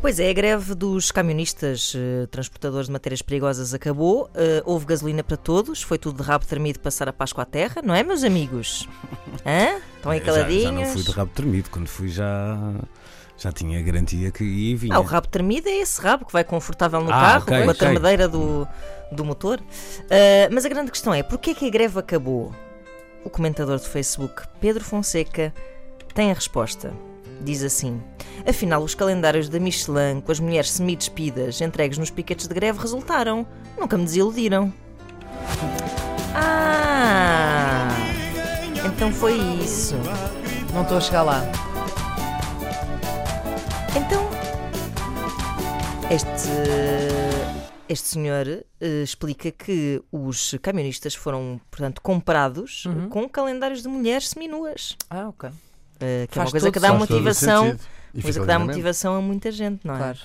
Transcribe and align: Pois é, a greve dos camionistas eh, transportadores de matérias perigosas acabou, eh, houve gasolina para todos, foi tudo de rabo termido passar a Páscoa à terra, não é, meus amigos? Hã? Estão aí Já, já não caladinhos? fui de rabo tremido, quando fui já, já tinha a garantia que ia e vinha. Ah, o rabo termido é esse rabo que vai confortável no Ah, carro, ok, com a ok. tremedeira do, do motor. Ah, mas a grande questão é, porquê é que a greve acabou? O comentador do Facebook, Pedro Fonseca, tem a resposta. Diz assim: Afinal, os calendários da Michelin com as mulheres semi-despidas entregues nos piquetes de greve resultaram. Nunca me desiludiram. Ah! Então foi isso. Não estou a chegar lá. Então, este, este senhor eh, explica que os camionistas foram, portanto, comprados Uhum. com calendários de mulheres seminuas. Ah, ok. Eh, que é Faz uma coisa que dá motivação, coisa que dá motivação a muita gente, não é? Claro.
Pois 0.00 0.18
é, 0.18 0.30
a 0.30 0.32
greve 0.32 0.74
dos 0.74 1.12
camionistas 1.12 1.92
eh, 1.96 2.26
transportadores 2.26 2.86
de 2.88 2.92
matérias 2.92 3.22
perigosas 3.22 3.72
acabou, 3.72 4.28
eh, 4.34 4.60
houve 4.66 4.84
gasolina 4.84 5.22
para 5.22 5.36
todos, 5.36 5.80
foi 5.80 5.96
tudo 5.96 6.20
de 6.20 6.28
rabo 6.28 6.44
termido 6.44 6.80
passar 6.80 7.08
a 7.08 7.12
Páscoa 7.12 7.42
à 7.42 7.44
terra, 7.46 7.80
não 7.84 7.94
é, 7.94 8.02
meus 8.02 8.24
amigos? 8.24 8.88
Hã? 9.46 9.78
Estão 9.96 10.10
aí 10.10 10.18
Já, 10.26 10.26
já 10.26 10.32
não 10.32 10.44
caladinhos? 10.48 10.92
fui 10.92 11.02
de 11.04 11.10
rabo 11.12 11.30
tremido, 11.32 11.70
quando 11.70 11.86
fui 11.86 12.08
já, 12.08 12.58
já 13.38 13.52
tinha 13.52 13.78
a 13.78 13.82
garantia 13.82 14.32
que 14.32 14.42
ia 14.42 14.72
e 14.72 14.74
vinha. 14.74 14.96
Ah, 14.96 14.98
o 15.00 15.04
rabo 15.04 15.28
termido 15.28 15.68
é 15.68 15.76
esse 15.78 16.00
rabo 16.00 16.26
que 16.26 16.32
vai 16.32 16.42
confortável 16.42 17.00
no 17.00 17.10
Ah, 17.10 17.20
carro, 17.20 17.42
ok, 17.42 17.56
com 17.58 17.62
a 17.62 17.66
ok. 17.66 17.74
tremedeira 17.74 18.26
do, 18.26 18.66
do 19.12 19.24
motor. 19.24 19.60
Ah, 20.10 20.48
mas 20.50 20.64
a 20.64 20.68
grande 20.68 20.90
questão 20.90 21.14
é, 21.14 21.22
porquê 21.22 21.50
é 21.50 21.54
que 21.54 21.66
a 21.68 21.70
greve 21.70 21.96
acabou? 22.00 22.52
O 23.24 23.30
comentador 23.30 23.78
do 23.78 23.84
Facebook, 23.84 24.42
Pedro 24.60 24.84
Fonseca, 24.84 25.52
tem 26.14 26.30
a 26.30 26.34
resposta. 26.34 26.92
Diz 27.40 27.62
assim: 27.62 28.00
Afinal, 28.46 28.82
os 28.82 28.94
calendários 28.94 29.48
da 29.48 29.58
Michelin 29.58 30.20
com 30.20 30.32
as 30.32 30.40
mulheres 30.40 30.70
semi-despidas 30.70 31.60
entregues 31.60 31.98
nos 31.98 32.10
piquetes 32.10 32.46
de 32.46 32.54
greve 32.54 32.78
resultaram. 32.78 33.46
Nunca 33.78 33.96
me 33.96 34.04
desiludiram. 34.04 34.72
Ah! 36.34 37.88
Então 38.84 39.12
foi 39.12 39.36
isso. 39.36 39.94
Não 40.72 40.82
estou 40.82 40.98
a 40.98 41.00
chegar 41.00 41.22
lá. 41.22 41.42
Então, 43.94 44.28
este, 46.10 46.48
este 47.88 48.08
senhor 48.08 48.46
eh, 48.80 49.02
explica 49.02 49.50
que 49.50 50.02
os 50.10 50.54
camionistas 50.62 51.14
foram, 51.14 51.60
portanto, 51.70 52.00
comprados 52.00 52.84
Uhum. 52.86 53.08
com 53.08 53.28
calendários 53.28 53.82
de 53.82 53.88
mulheres 53.88 54.28
seminuas. 54.28 54.96
Ah, 55.10 55.28
ok. 55.28 55.50
Eh, 56.00 56.26
que 56.30 56.38
é 56.38 56.42
Faz 56.42 56.46
uma 56.48 56.50
coisa 56.52 56.70
que 56.72 56.80
dá 56.80 56.92
motivação, 56.92 57.78
coisa 58.20 58.40
que 58.40 58.46
dá 58.46 58.58
motivação 58.58 59.14
a 59.16 59.20
muita 59.20 59.50
gente, 59.50 59.86
não 59.86 59.94
é? 59.94 59.98
Claro. 59.98 60.18